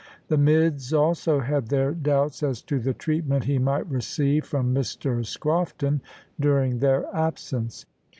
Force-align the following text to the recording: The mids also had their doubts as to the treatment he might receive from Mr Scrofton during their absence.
The 0.29 0.37
mids 0.39 0.93
also 0.93 1.41
had 1.41 1.67
their 1.67 1.91
doubts 1.91 2.41
as 2.41 2.63
to 2.63 2.79
the 2.79 2.91
treatment 2.95 3.43
he 3.43 3.59
might 3.59 3.87
receive 3.87 4.45
from 4.45 4.73
Mr 4.73 5.23
Scrofton 5.23 6.01
during 6.39 6.79
their 6.79 7.05
absence. 7.15 7.85